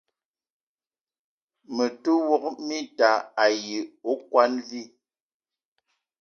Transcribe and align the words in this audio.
Me 1.75 1.85
te 2.01 2.11
wok 2.27 2.45
minta 2.67 3.09
ayi 3.43 3.77
okwuan 4.11 4.53
vi. 4.67 4.81